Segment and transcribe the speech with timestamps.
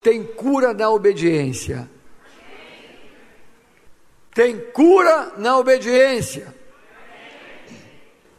[0.00, 1.88] tem cura na obediência.
[4.34, 6.54] Tem cura na obediência.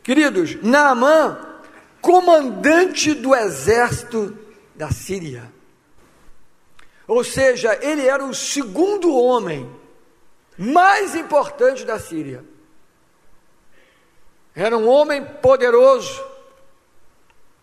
[0.02, 1.62] Queridos, Naamã,
[2.02, 4.36] comandante do exército
[4.74, 5.54] da Síria.
[7.08, 9.70] Ou seja, ele era o segundo homem
[10.58, 12.44] mais importante da Síria.
[14.56, 16.26] Era um homem poderoso.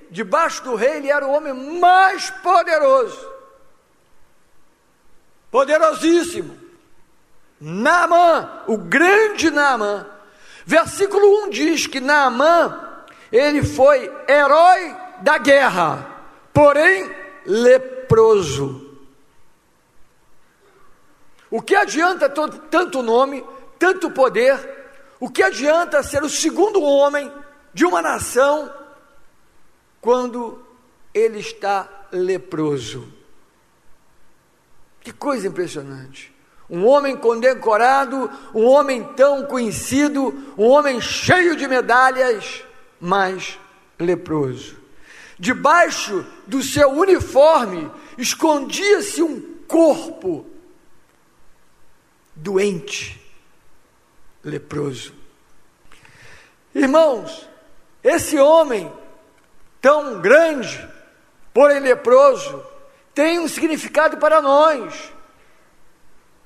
[0.08, 3.27] Debaixo do rei, ele era o homem mais poderoso.
[5.50, 6.58] Poderosíssimo.
[7.60, 10.06] Naamã, o grande Naamã.
[10.64, 13.02] Versículo 1 diz que Naamã,
[13.32, 16.06] ele foi herói da guerra,
[16.52, 17.10] porém
[17.46, 18.86] leproso.
[21.50, 23.44] O que adianta tanto nome,
[23.78, 24.76] tanto poder,
[25.18, 27.32] o que adianta ser o segundo homem
[27.72, 28.72] de uma nação
[30.00, 30.62] quando
[31.14, 33.17] ele está leproso?
[35.08, 36.30] Que coisa impressionante.
[36.68, 42.62] Um homem condecorado, um homem tão conhecido, um homem cheio de medalhas,
[43.00, 43.58] mas
[43.98, 44.76] leproso.
[45.38, 50.44] Debaixo do seu uniforme escondia-se um corpo
[52.36, 53.18] doente,
[54.44, 55.14] leproso.
[56.74, 57.48] Irmãos,
[58.04, 58.92] esse homem
[59.80, 60.86] tão grande,
[61.54, 62.62] porém leproso,
[63.18, 65.12] tem um significado para nós,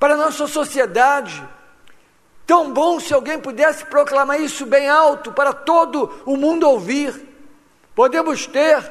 [0.01, 1.47] para a nossa sociedade.
[2.47, 7.29] Tão bom se alguém pudesse proclamar isso bem alto para todo o mundo ouvir.
[7.95, 8.91] Podemos ter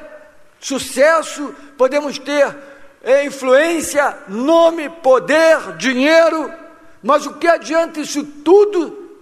[0.60, 2.56] sucesso, podemos ter
[3.02, 6.54] eh, influência, nome, poder, dinheiro,
[7.02, 9.18] mas o que adianta isso tudo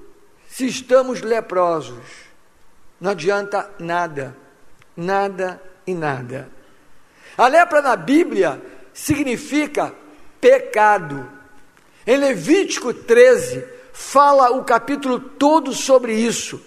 [0.51, 2.05] se estamos leprosos?
[3.01, 4.37] Não adianta nada,
[4.95, 6.60] nada e nada.
[7.41, 8.61] A lepra na Bíblia
[8.93, 9.95] significa
[10.39, 11.27] pecado.
[12.07, 16.61] Em Levítico 13, fala o capítulo todo sobre isso.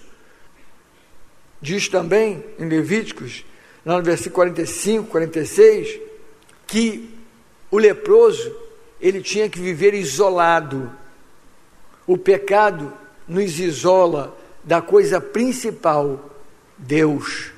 [1.62, 3.46] Diz também em Levíticos,
[3.86, 6.00] no versículo 45, 46,
[6.66, 7.08] que
[7.70, 8.52] o leproso
[9.00, 10.92] ele tinha que viver isolado
[12.08, 12.92] o pecado
[13.28, 16.32] nos isola da coisa principal,
[16.80, 17.53] Deus.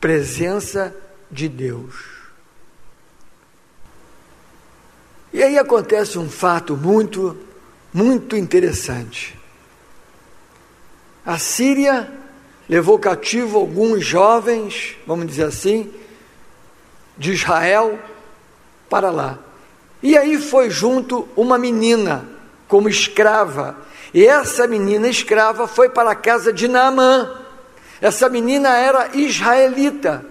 [0.00, 0.94] Presença
[1.30, 1.94] de Deus.
[5.32, 7.36] E aí acontece um fato muito,
[7.92, 9.38] muito interessante.
[11.24, 12.10] A Síria
[12.68, 15.92] levou cativo alguns jovens, vamos dizer assim,
[17.18, 17.98] de Israel
[18.88, 19.38] para lá.
[20.02, 22.28] E aí foi junto uma menina
[22.68, 23.76] como escrava.
[24.14, 27.45] E essa menina escrava foi para a casa de Naamã.
[28.00, 30.24] Essa menina era israelita.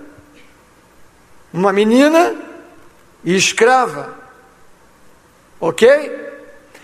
[1.54, 2.36] Uma menina
[3.24, 4.14] escrava.
[5.60, 5.88] Ok?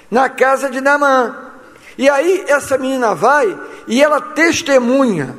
[0.09, 1.51] Na casa de Naamã.
[1.97, 5.35] E aí essa menina vai e ela testemunha.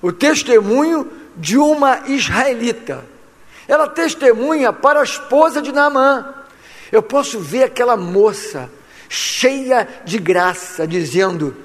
[0.00, 3.04] O testemunho de uma israelita.
[3.66, 6.34] Ela testemunha para a esposa de Naamã.
[6.90, 8.70] Eu posso ver aquela moça
[9.08, 11.56] cheia de graça, dizendo: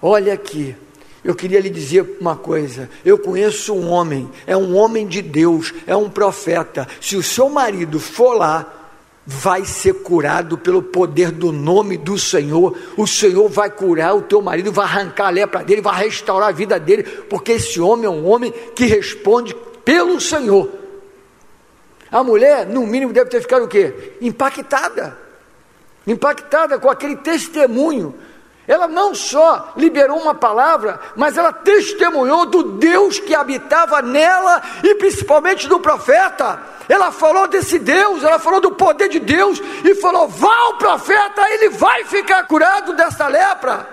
[0.00, 0.76] Olha aqui,
[1.24, 5.72] eu queria lhe dizer uma coisa: eu conheço um homem, é um homem de Deus,
[5.86, 6.88] é um profeta.
[7.00, 8.80] Se o seu marido for lá,
[9.26, 12.76] vai ser curado pelo poder do nome do Senhor.
[12.96, 16.52] O Senhor vai curar o teu marido, vai arrancar a lepra dele, vai restaurar a
[16.52, 19.54] vida dele, porque esse homem é um homem que responde
[19.84, 20.70] pelo Senhor.
[22.10, 24.14] A mulher, no mínimo, deve ter ficado o quê?
[24.20, 25.16] Impactada.
[26.06, 28.14] Impactada com aquele testemunho.
[28.70, 34.94] Ela não só liberou uma palavra, mas ela testemunhou do Deus que habitava nela e
[34.94, 36.60] principalmente do profeta.
[36.88, 41.42] Ela falou desse Deus, ela falou do poder de Deus e falou: vá ao profeta,
[41.50, 43.88] ele vai ficar curado dessa lepra.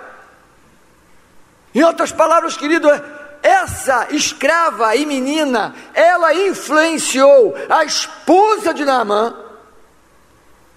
[1.74, 2.88] Em outras palavras, querido,
[3.42, 9.47] essa escrava e menina, ela influenciou a esposa de Naamã.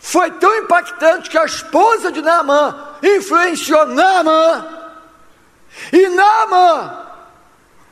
[0.01, 4.67] Foi tão impactante que a esposa de Naamã influenciou Naamã.
[5.93, 7.07] E Naamã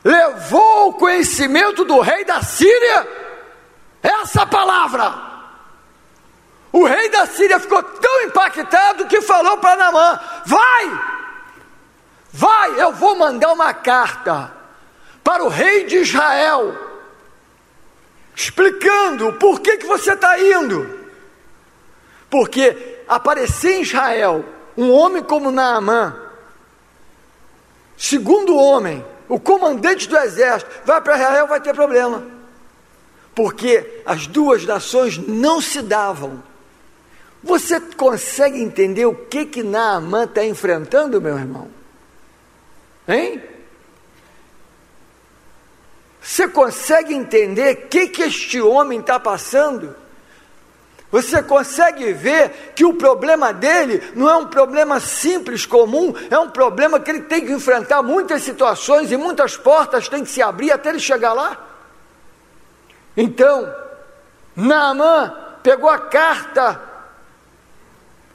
[0.02, 3.08] levou o conhecimento do rei da Síria
[4.02, 5.14] essa palavra.
[6.72, 11.00] O rei da Síria ficou tão impactado que falou para Naamã: Vai,
[12.32, 14.52] vai, eu vou mandar uma carta
[15.22, 16.76] para o rei de Israel,
[18.34, 20.99] explicando por que, que você está indo.
[22.30, 24.44] Porque aparecer em Israel
[24.76, 26.16] um homem como Naamã,
[27.98, 32.40] segundo homem, o comandante do exército, vai para Israel, vai ter problema.
[33.34, 36.42] porque as duas nações não se davam.
[37.42, 41.70] Você consegue entender o que que Naamã está enfrentando, meu irmão?
[43.08, 43.42] Hein?
[46.20, 49.96] Você consegue entender o que, que este homem está passando?
[51.10, 56.48] Você consegue ver que o problema dele não é um problema simples, comum, é um
[56.48, 60.70] problema que ele tem que enfrentar muitas situações e muitas portas têm que se abrir
[60.70, 61.58] até ele chegar lá?
[63.16, 63.74] Então,
[64.54, 65.34] Naamã
[65.64, 66.80] pegou a carta,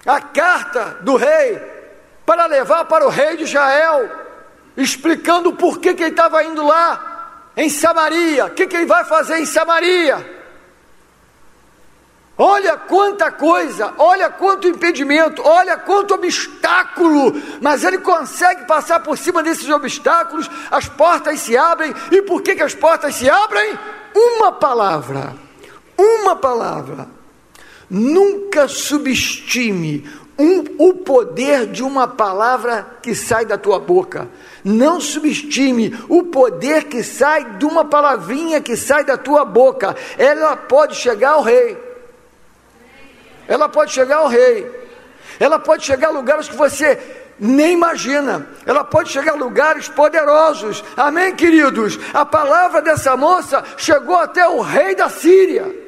[0.06, 1.62] a carta do rei,
[2.26, 4.10] para levar para o rei de Israel,
[4.76, 9.06] explicando por que, que ele estava indo lá, em Samaria, o que, que ele vai
[9.06, 10.35] fazer em Samaria.
[12.38, 19.42] Olha quanta coisa, olha quanto impedimento, olha quanto obstáculo, mas ele consegue passar por cima
[19.42, 23.80] desses obstáculos, as portas se abrem, e por que, que as portas se abrem?
[24.14, 25.34] Uma palavra,
[25.98, 27.08] uma palavra.
[27.90, 30.06] Nunca subestime
[30.38, 34.28] um, o poder de uma palavra que sai da tua boca.
[34.62, 39.96] Não subestime o poder que sai de uma palavrinha que sai da tua boca.
[40.18, 41.85] Ela pode chegar ao rei
[43.48, 44.70] ela pode chegar ao rei,
[45.40, 47.00] ela pode chegar a lugares que você
[47.40, 52.00] nem imagina, ela pode chegar a lugares poderosos, amém, queridos?
[52.14, 55.84] A palavra dessa moça chegou até o rei da Síria.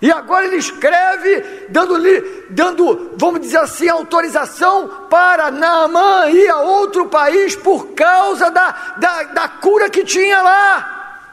[0.00, 7.06] E agora ele escreve, dando-lhe, dando, vamos dizer assim, autorização para Naamã ir a outro
[7.06, 11.30] país por causa da, da, da cura que tinha lá.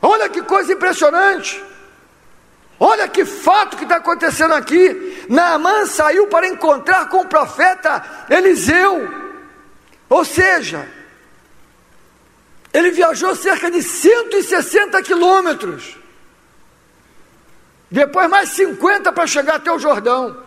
[0.00, 1.62] Olha que coisa impressionante.
[2.84, 5.24] Olha que fato que está acontecendo aqui.
[5.28, 9.08] Naamã saiu para encontrar com o profeta Eliseu.
[10.08, 10.88] Ou seja,
[12.72, 15.96] ele viajou cerca de 160 quilômetros.
[17.88, 20.42] Depois mais 50 para chegar até o Jordão.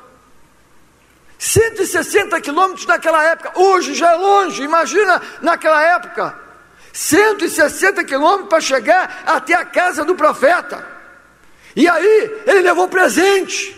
[1.39, 3.53] 160 quilômetros naquela época.
[3.57, 6.37] Hoje já é longe, imagina naquela época.
[6.91, 10.94] 160 quilômetros para chegar até a casa do profeta.
[11.75, 13.75] E aí ele levou presente.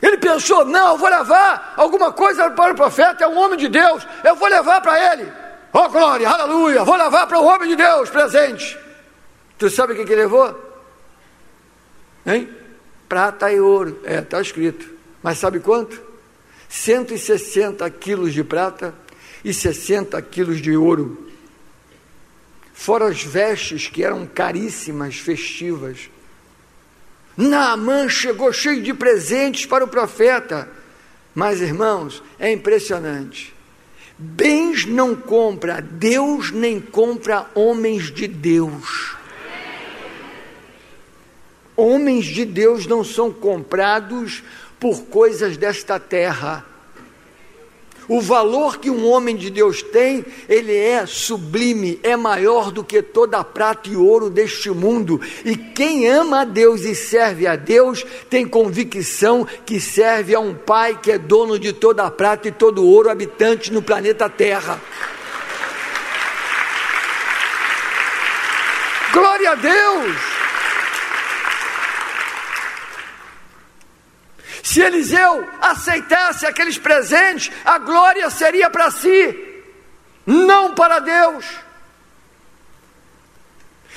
[0.00, 3.68] Ele pensou: não, eu vou levar alguma coisa para o profeta, é um homem de
[3.68, 5.30] Deus, eu vou levar para ele.
[5.72, 8.78] Oh glória, aleluia, vou levar para o homem de Deus presente.
[9.58, 10.68] Tu sabe o que, que ele levou?
[12.24, 12.48] Hein?
[13.08, 14.88] Prata e ouro, é, está escrito.
[15.22, 16.00] Mas sabe quanto?
[16.68, 18.94] 160 quilos de prata
[19.44, 21.26] e 60 quilos de ouro.
[22.72, 26.08] Fora as vestes que eram caríssimas, festivas.
[27.38, 30.68] Naamã chegou cheio de presentes para o profeta.
[31.32, 33.54] Mas, irmãos, é impressionante.
[34.18, 39.16] Bens não compra Deus, nem compra homens de Deus.
[41.76, 44.42] Homens de Deus não são comprados
[44.80, 46.66] por coisas desta terra.
[48.08, 53.02] O valor que um homem de Deus tem, ele é sublime, é maior do que
[53.02, 55.20] toda a prata e ouro deste mundo.
[55.44, 60.54] E quem ama a Deus e serve a Deus, tem convicção que serve a um
[60.54, 64.26] Pai que é dono de toda a prata e todo o ouro habitante no planeta
[64.28, 64.80] Terra.
[69.12, 70.47] Glória a Deus!
[74.68, 79.62] Se Eliseu aceitasse aqueles presentes, a glória seria para si,
[80.26, 81.46] não para Deus.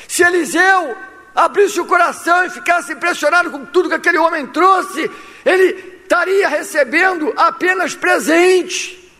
[0.07, 0.95] Se Eliseu
[1.35, 5.11] abrisse o coração e ficasse impressionado com tudo que aquele homem trouxe,
[5.43, 9.11] ele estaria recebendo apenas presente.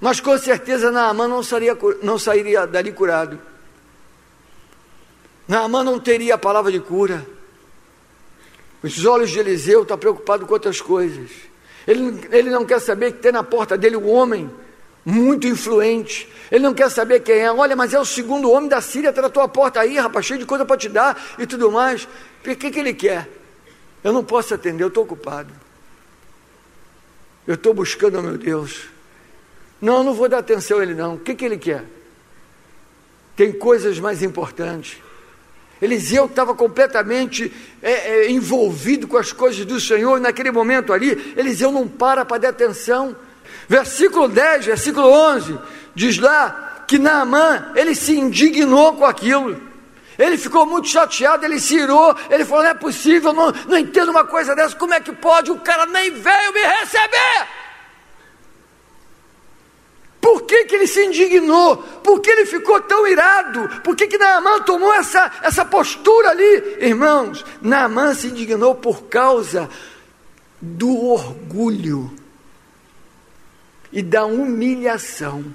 [0.00, 3.38] Mas com certeza Naamã não, seria, não sairia dali curado.
[5.46, 7.26] Naamã não teria a palavra de cura.
[8.82, 11.30] Os olhos de Eliseu estão preocupados com outras coisas.
[11.86, 14.50] Ele, ele não quer saber que tem na porta dele um homem
[15.04, 16.28] muito influente.
[16.50, 17.52] Ele não quer saber quem é.
[17.52, 20.40] Olha, mas é o segundo homem da Síria, está na tua porta aí, rapaz, cheio
[20.40, 22.04] de coisa para te dar e tudo mais.
[22.04, 23.28] O que, que ele quer?
[24.02, 25.52] Eu não posso atender, eu estou ocupado.
[27.46, 28.88] Eu estou buscando o meu Deus.
[29.80, 31.14] Não, eu não vou dar atenção a ele, não.
[31.14, 31.84] O que, que ele quer?
[33.36, 34.98] Tem coisas mais importantes.
[35.80, 41.34] Eliseu estava completamente é, é, envolvido com as coisas do Senhor, e naquele momento ali,
[41.36, 43.16] Eliseu não para para dar atenção.
[43.68, 45.58] Versículo 10, versículo 11,
[45.94, 49.60] diz lá que Naamã, ele se indignou com aquilo.
[50.18, 54.10] Ele ficou muito chateado, ele se irou, ele falou: não é possível, não, não entendo
[54.10, 55.50] uma coisa dessa, como é que pode?
[55.50, 57.59] O cara nem veio me receber.
[60.30, 61.76] Por que, que ele se indignou?
[61.76, 63.68] Por que ele ficou tão irado?
[63.82, 66.76] Por que, que Naamã tomou essa, essa postura ali?
[66.78, 69.68] Irmãos, Naamã se indignou por causa
[70.60, 72.14] do orgulho
[73.92, 75.52] e da humilhação.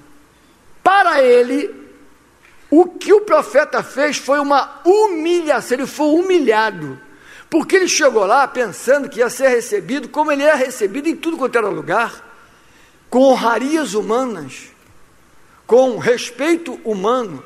[0.84, 1.74] Para ele,
[2.70, 7.00] o que o profeta fez foi uma humilhação, ele foi humilhado.
[7.50, 11.38] Porque ele chegou lá pensando que ia ser recebido como ele era recebido em tudo
[11.38, 12.25] quanto era lugar
[13.10, 14.72] com honrarias humanas,
[15.66, 17.44] com respeito humano.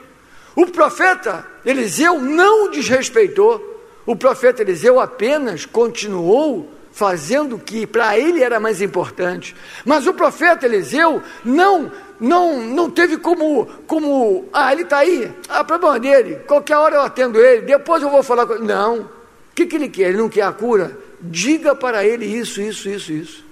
[0.56, 8.44] O profeta Eliseu não desrespeitou, o profeta Eliseu apenas continuou fazendo o que para ele
[8.44, 9.56] era mais importante.
[9.86, 15.64] Mas o profeta Eliseu não não não teve como como ah ele está aí, ah
[15.64, 18.66] problema dele, qualquer hora eu atendo ele, depois eu vou falar com ele.
[18.66, 19.10] Não, o
[19.56, 20.10] que, que ele quer?
[20.10, 20.98] Ele não quer a cura?
[21.22, 23.49] Diga para ele isso, isso, isso, isso.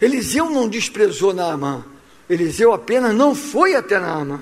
[0.00, 1.84] Eliseu não desprezou Naamã.
[2.28, 4.40] Eliseu apenas não foi até Naamã.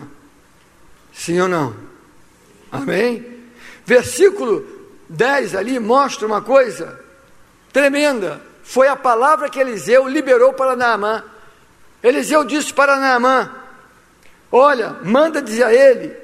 [1.12, 1.74] Sim ou não?
[2.70, 3.24] Amém?
[3.84, 4.66] Versículo
[5.08, 7.00] 10 ali mostra uma coisa
[7.72, 8.42] tremenda.
[8.62, 11.24] Foi a palavra que Eliseu liberou para Naamã.
[12.02, 13.50] Eliseu disse para Naamã:
[14.50, 16.14] Olha, manda dizer a ele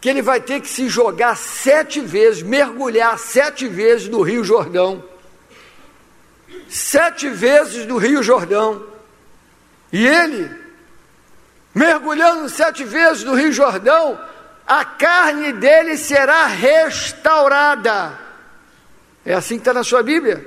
[0.00, 5.09] que ele vai ter que se jogar sete vezes, mergulhar sete vezes no Rio Jordão
[6.68, 8.84] sete vezes no Rio Jordão.
[9.92, 10.50] E ele,
[11.74, 14.18] mergulhando sete vezes no Rio Jordão,
[14.66, 18.18] a carne dele será restaurada.
[19.24, 20.46] É assim que está na sua Bíblia,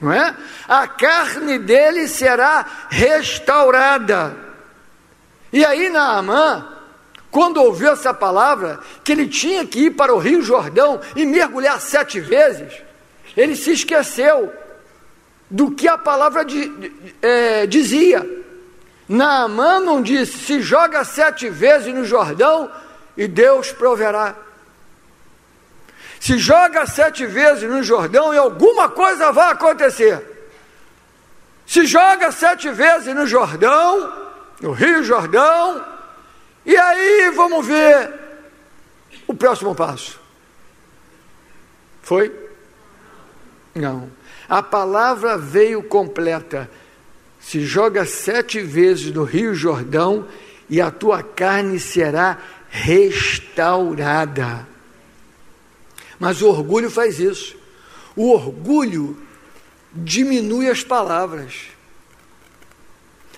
[0.00, 0.36] não é?
[0.68, 4.36] A carne dele será restaurada.
[5.52, 6.68] E aí Naamã,
[7.30, 11.80] quando ouviu essa palavra, que ele tinha que ir para o Rio Jordão e mergulhar
[11.80, 12.74] sete vezes,
[13.36, 14.52] ele se esqueceu
[15.54, 16.92] do que a palavra de,
[17.22, 18.28] é, dizia.
[19.08, 22.70] Naamã não disse: se joga sete vezes no Jordão
[23.16, 24.34] e Deus proverá.
[26.18, 30.50] Se joga sete vezes no Jordão e alguma coisa vai acontecer.
[31.64, 34.12] Se joga sete vezes no Jordão,
[34.60, 35.84] no Rio Jordão,
[36.66, 38.12] e aí vamos ver
[39.28, 40.18] o próximo passo.
[42.02, 42.32] Foi?
[43.72, 44.10] Não.
[44.54, 46.70] A palavra veio completa.
[47.40, 50.28] Se joga sete vezes no Rio Jordão
[50.70, 52.38] e a tua carne será
[52.70, 54.64] restaurada.
[56.20, 57.56] Mas o orgulho faz isso.
[58.14, 59.20] O orgulho
[59.92, 61.54] diminui as palavras.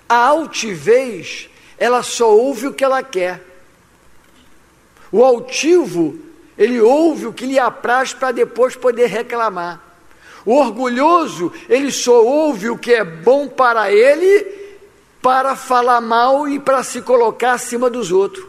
[0.06, 3.42] A altivez, ela só ouve o que ela quer.
[5.10, 6.18] O altivo,
[6.58, 9.85] ele ouve o que lhe apraz para depois poder reclamar.
[10.46, 14.64] O orgulhoso, ele só ouve o que é bom para ele
[15.20, 18.46] para falar mal e para se colocar acima dos outros.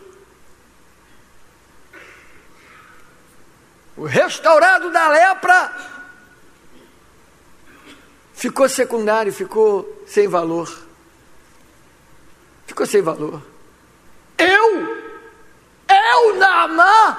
[3.97, 5.75] O restaurado da lepra
[8.31, 10.71] ficou secundário, ficou sem valor.
[12.67, 13.41] Ficou sem valor.
[14.37, 15.03] Eu,
[15.89, 17.17] eu, Naamã,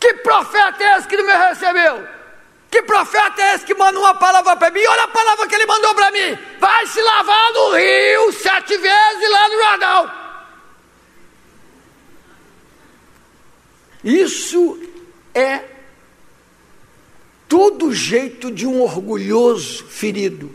[0.00, 2.19] que profeta é esse que não me recebeu?
[2.70, 4.80] Que profeta é esse que manda uma palavra para mim?
[4.86, 6.38] Olha a palavra que ele mandou para mim.
[6.60, 10.12] Vai se lavar no rio sete vezes lá no Jordão.
[14.04, 14.78] Isso
[15.34, 15.64] é
[17.48, 20.54] todo jeito de um orgulhoso ferido.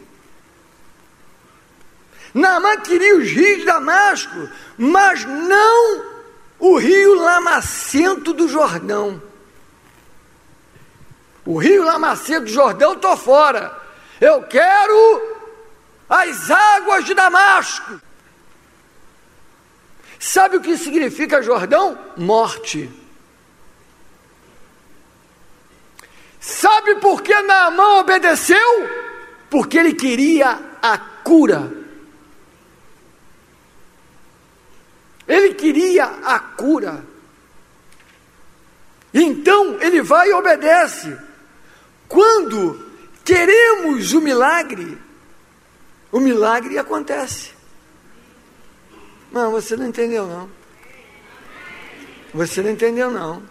[2.33, 6.05] Naamã queria os rios de Damasco, mas não
[6.59, 9.21] o rio lamacento do Jordão.
[11.45, 13.79] O rio Lamacedo do Jordão, estou fora.
[14.19, 15.35] Eu quero
[16.09, 18.01] as águas de Damasco.
[20.19, 21.97] Sabe o que significa Jordão?
[22.17, 22.89] Morte.
[26.39, 28.89] Sabe por que Naamã obedeceu?
[29.49, 31.71] Porque ele queria a cura.
[35.27, 37.05] Ele queria a cura.
[39.13, 41.24] Então ele vai e obedece.
[42.07, 42.91] Quando
[43.23, 44.97] queremos o milagre,
[46.11, 47.51] o milagre acontece.
[49.31, 50.49] Não, você não entendeu não.
[52.33, 53.43] Você não entendeu não.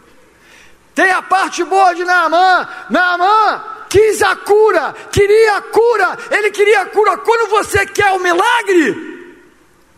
[0.95, 2.69] Tem a parte boa de Naamã.
[2.89, 7.17] Naamã quis a cura, queria a cura, ele queria a cura.
[7.19, 9.37] Quando você quer o milagre,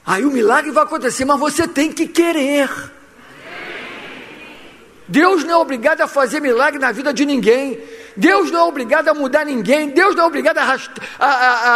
[0.04, 2.70] aí o milagre vai acontecer, mas você tem que querer.
[5.08, 7.80] Deus não é obrigado a fazer milagre na vida de ninguém.
[8.16, 10.78] Deus não é obrigado a mudar ninguém, Deus não é obrigado a,
[11.18, 11.26] a,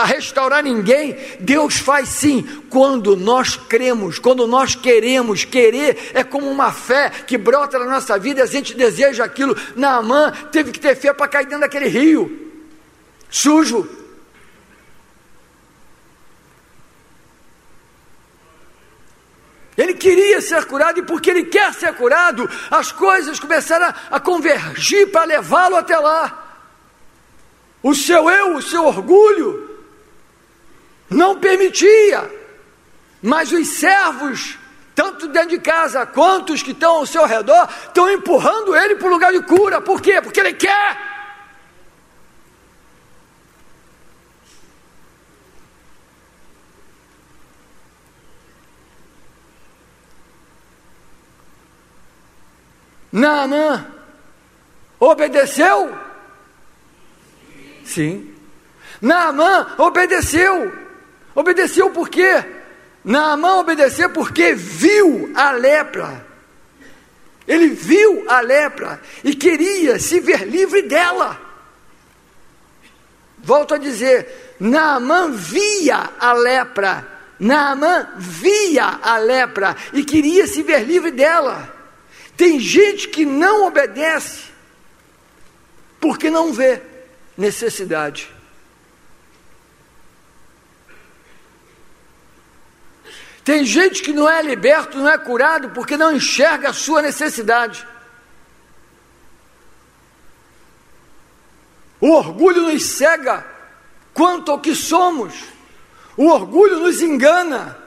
[0.00, 1.16] a, restaurar ninguém.
[1.40, 5.44] Deus faz sim quando nós cremos, quando nós queremos.
[5.44, 9.56] Querer é como uma fé que brota na nossa vida e a gente deseja aquilo.
[9.76, 12.50] Naamã teve que ter fé para cair dentro daquele rio
[13.30, 13.88] sujo.
[19.80, 25.10] Ele queria ser curado e porque ele quer ser curado, as coisas começaram a, convergir
[25.10, 26.58] para levá-lo até lá.
[27.82, 29.80] O seu eu, o seu orgulho,
[31.08, 32.30] não permitia,
[33.22, 34.58] mas os servos,
[34.94, 39.08] tanto dentro de casa quanto os que estão ao seu redor, estão empurrando ele para
[39.08, 39.80] o lugar de cura.
[39.80, 40.20] Por quê?
[40.20, 41.09] Porque ele quer.
[53.12, 53.86] Naamã
[54.98, 55.94] obedeceu?
[57.84, 58.34] Sim.
[59.00, 60.72] Naamã obedeceu.
[61.34, 62.44] Obedeceu por quê?
[63.04, 66.26] Naamã obedeceu porque viu a lepra.
[67.48, 71.40] Ele viu a lepra e queria se ver livre dela.
[73.38, 77.08] Volto a dizer, Naamã via a lepra.
[77.40, 81.79] Naamã via a lepra e queria se ver livre dela.
[82.40, 84.44] Tem gente que não obedece
[86.00, 86.80] porque não vê
[87.36, 88.34] necessidade.
[93.44, 97.86] Tem gente que não é liberto, não é curado porque não enxerga a sua necessidade.
[102.00, 103.46] O orgulho nos cega
[104.14, 105.34] quanto ao que somos.
[106.16, 107.79] O orgulho nos engana.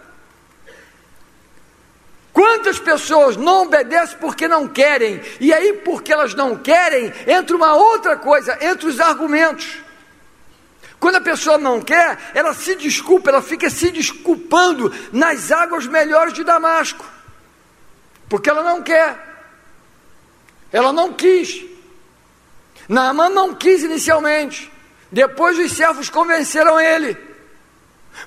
[2.33, 7.75] Quantas pessoas não obedecem porque não querem, e aí, porque elas não querem, entra uma
[7.75, 9.77] outra coisa, entre os argumentos.
[10.99, 16.33] Quando a pessoa não quer, ela se desculpa, ela fica se desculpando nas águas melhores
[16.33, 17.05] de Damasco,
[18.27, 19.15] porque ela não quer,
[20.71, 21.63] ela não quis.
[22.89, 24.71] Naamã não quis inicialmente,
[25.11, 27.33] depois os servos convenceram ele.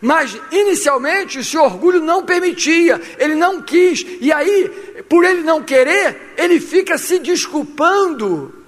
[0.00, 4.68] Mas inicialmente seu orgulho não permitia, ele não quis, e aí,
[5.08, 8.64] por ele não querer, ele fica se desculpando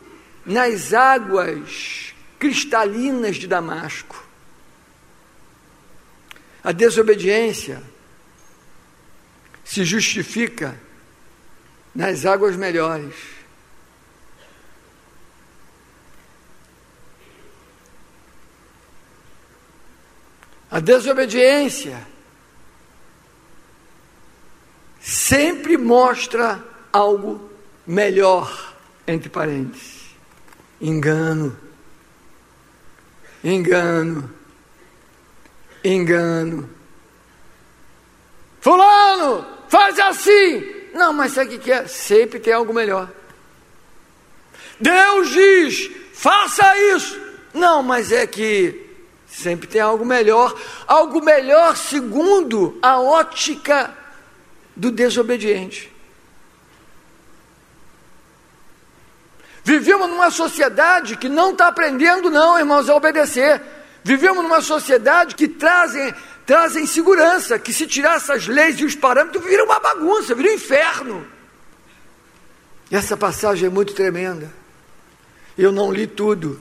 [0.47, 4.25] nas águas cristalinas de Damasco.
[6.63, 7.83] A desobediência
[9.65, 10.81] se justifica
[11.95, 13.38] nas águas melhores.
[20.71, 22.07] A desobediência
[25.01, 27.51] sempre mostra algo
[27.87, 28.75] melhor,
[29.07, 30.11] entre parênteses.
[30.81, 31.59] Engano.
[33.43, 34.31] Engano.
[35.83, 36.69] Engano.
[38.61, 40.77] Fulano, faz assim.
[40.93, 41.87] Não, mas sabe o que é?
[41.87, 43.11] Sempre tem algo melhor.
[44.79, 47.19] Deus diz, faça isso.
[47.55, 48.88] Não, mas é que
[49.31, 50.55] Sempre tem algo melhor,
[50.87, 53.95] algo melhor segundo a ótica
[54.75, 55.93] do desobediente.
[59.63, 63.61] Vivemos numa sociedade que não está aprendendo, não, irmãos, a obedecer.
[64.03, 66.15] Vivemos numa sociedade que trazem,
[66.47, 70.55] trazem segurança, que se tirar essas leis e os parâmetros, vira uma bagunça, vira um
[70.55, 71.27] inferno.
[72.91, 74.51] E essa passagem é muito tremenda.
[75.57, 76.59] Eu não li tudo,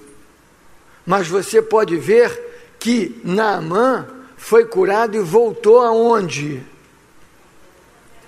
[1.05, 2.46] mas você pode ver
[2.79, 6.63] que Naamã foi curado e voltou aonde?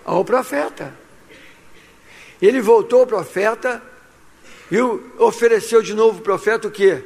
[0.04, 0.94] Ao profeta.
[2.42, 3.82] Ele voltou ao profeta
[4.72, 4.80] e
[5.22, 7.02] ofereceu de novo o profeta o que?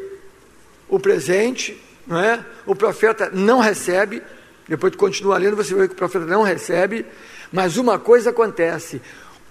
[0.87, 2.45] O presente, não é?
[2.65, 4.21] O profeta não recebe,
[4.67, 7.05] depois de continuar lendo, você vê que o profeta não recebe,
[7.51, 9.01] mas uma coisa acontece: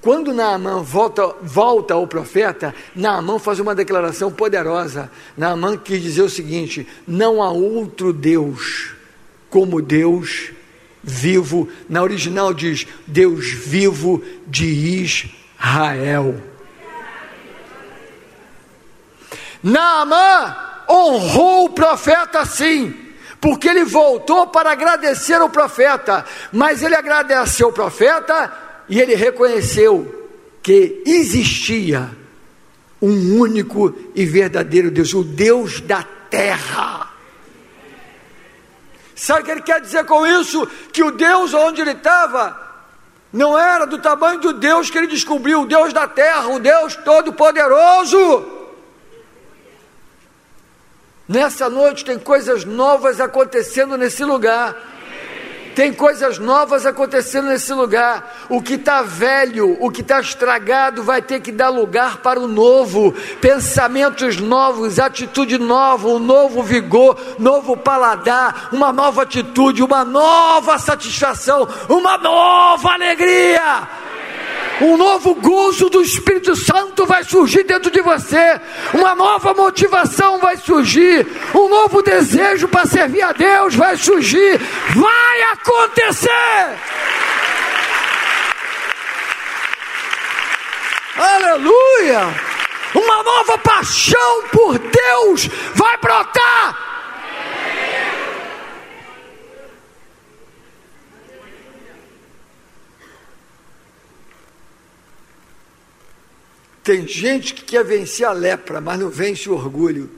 [0.03, 5.09] quando Naamã volta, volta ao profeta, Naamã faz uma declaração poderosa.
[5.37, 8.95] Naamã quis dizer o seguinte: não há outro Deus
[9.49, 10.51] como Deus
[11.05, 11.69] vivo.
[11.89, 16.35] Na original diz Deus vivo de Israel.
[19.63, 20.57] Naamã
[20.91, 22.93] honrou o profeta sim,
[23.41, 30.29] porque ele voltou para agradecer ao profeta, mas ele agradeceu o profeta e ele reconheceu
[30.63, 32.11] que existia
[33.01, 37.11] um único e verdadeiro Deus, o Deus da terra.
[39.17, 40.67] Sabe o que ele quer dizer com isso?
[40.93, 42.55] Que o Deus onde ele estava
[43.33, 46.95] não era do tamanho do Deus que ele descobriu, o Deus da terra, o Deus
[46.97, 48.45] todo-poderoso.
[51.27, 54.92] Nessa noite tem coisas novas acontecendo nesse lugar.
[55.75, 58.47] Tem coisas novas acontecendo nesse lugar.
[58.49, 62.47] O que está velho, o que está estragado, vai ter que dar lugar para o
[62.47, 63.13] novo.
[63.41, 71.67] Pensamentos novos, atitude nova, um novo vigor, novo paladar, uma nova atitude, uma nova satisfação,
[71.89, 74.02] uma nova alegria.
[74.81, 78.61] Um novo gozo do Espírito Santo vai surgir dentro de você,
[78.95, 84.59] uma nova motivação vai surgir, um novo desejo para servir a Deus vai surgir,
[84.95, 86.31] vai acontecer.
[91.17, 92.53] Aleluia!
[92.95, 96.92] Uma nova paixão por Deus vai brotar.
[106.83, 110.11] Tem gente que quer vencer a lepra, mas não vence o orgulho,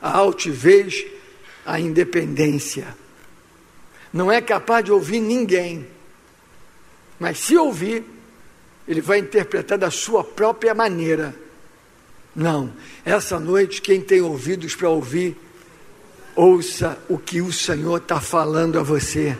[0.00, 1.06] a altivez,
[1.64, 2.94] a independência.
[4.12, 5.86] Não é capaz de ouvir ninguém,
[7.18, 8.04] mas se ouvir,
[8.86, 11.34] ele vai interpretar da sua própria maneira.
[12.34, 12.72] Não,
[13.04, 15.36] essa noite, quem tem ouvidos para ouvir,
[16.34, 19.36] ouça o que o Senhor está falando a você.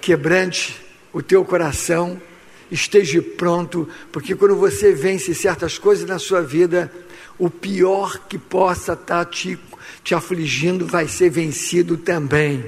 [0.00, 0.80] Quebrante
[1.12, 2.20] o teu coração
[2.70, 6.92] esteja pronto, porque quando você vence certas coisas na sua vida,
[7.38, 9.58] o pior que possa estar tá te,
[10.02, 12.64] te afligindo vai ser vencido também.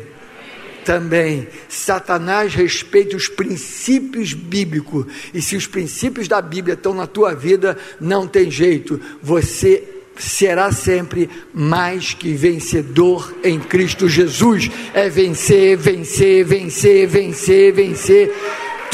[0.84, 7.34] Também, Satanás respeita os princípios bíblicos, e se os princípios da Bíblia estão na tua
[7.34, 14.70] vida, não tem jeito, você será sempre mais que vencedor em Cristo Jesus.
[14.92, 18.34] É vencer, vencer, vencer, vencer, vencer.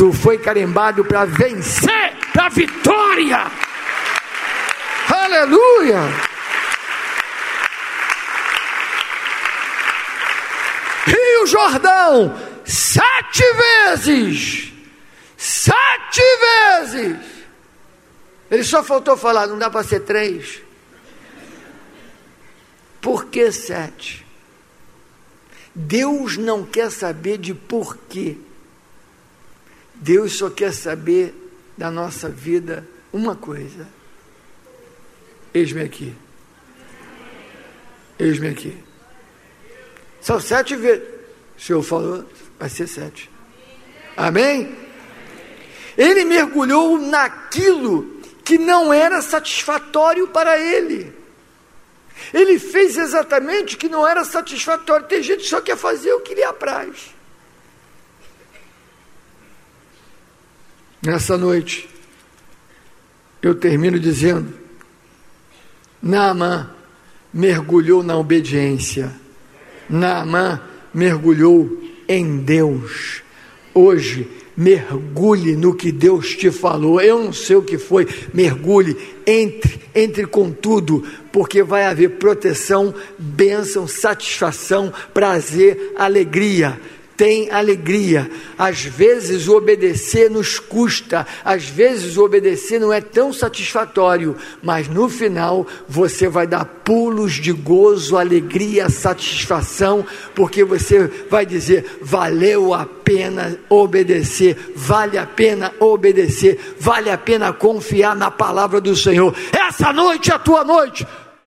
[0.00, 3.52] Tu foi carimbado para vencer, para vitória.
[5.10, 6.00] Aleluia!
[11.04, 12.34] Rio Jordão,
[12.64, 14.72] sete vezes,
[15.36, 16.22] sete
[16.80, 17.18] vezes.
[18.50, 20.62] Ele só faltou falar, não dá para ser três.
[23.02, 24.26] Por que sete?
[25.74, 28.38] Deus não quer saber de porquê.
[30.00, 31.34] Deus só quer saber
[31.76, 33.86] da nossa vida uma coisa:
[35.52, 36.14] eis-me aqui.
[38.18, 38.76] Eis-me aqui.
[40.20, 41.06] São sete vezes.
[41.56, 42.24] O Senhor falou,
[42.58, 43.30] vai ser sete.
[44.16, 44.74] Amém?
[45.96, 51.12] Ele mergulhou naquilo que não era satisfatório para ele.
[52.32, 55.06] Ele fez exatamente o que não era satisfatório.
[55.06, 57.14] Tem gente que só quer fazer o que lhe apraz.
[61.02, 61.88] Nessa noite,
[63.40, 64.52] eu termino dizendo:
[66.02, 66.70] Naamã
[67.32, 69.10] mergulhou na obediência,
[69.88, 70.60] Naamã
[70.92, 73.22] mergulhou em Deus.
[73.72, 77.00] Hoje, mergulhe no que Deus te falou.
[77.00, 78.94] Eu não sei o que foi, mergulhe,
[79.26, 86.78] entre, entre com tudo, porque vai haver proteção, bênção, satisfação, prazer, alegria
[87.20, 88.30] tem alegria.
[88.56, 94.88] Às vezes o obedecer nos custa, às vezes o obedecer não é tão satisfatório, mas
[94.88, 100.02] no final você vai dar pulos de gozo, alegria, satisfação,
[100.34, 107.52] porque você vai dizer: valeu a pena obedecer, vale a pena obedecer, vale a pena
[107.52, 109.36] confiar na palavra do Senhor.
[109.52, 111.06] Essa noite é a tua noite